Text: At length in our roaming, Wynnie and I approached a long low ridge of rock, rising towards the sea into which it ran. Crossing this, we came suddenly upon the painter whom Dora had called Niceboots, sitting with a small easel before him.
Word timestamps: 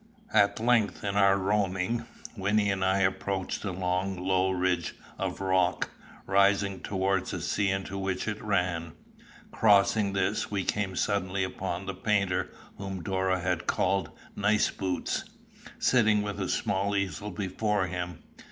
At 0.33 0.59
length 0.59 1.03
in 1.03 1.15
our 1.15 1.37
roaming, 1.37 2.05
Wynnie 2.35 2.71
and 2.71 2.83
I 2.83 3.01
approached 3.01 3.63
a 3.63 3.71
long 3.71 4.17
low 4.17 4.49
ridge 4.49 4.95
of 5.19 5.39
rock, 5.39 5.91
rising 6.25 6.79
towards 6.79 7.29
the 7.29 7.39
sea 7.39 7.69
into 7.69 7.99
which 7.99 8.27
it 8.27 8.41
ran. 8.41 8.93
Crossing 9.51 10.13
this, 10.13 10.49
we 10.49 10.63
came 10.63 10.95
suddenly 10.95 11.43
upon 11.43 11.85
the 11.85 11.93
painter 11.93 12.49
whom 12.79 13.03
Dora 13.03 13.41
had 13.41 13.67
called 13.67 14.09
Niceboots, 14.35 15.25
sitting 15.77 16.23
with 16.23 16.41
a 16.41 16.49
small 16.49 16.95
easel 16.95 17.29
before 17.29 17.85
him. 17.85 18.23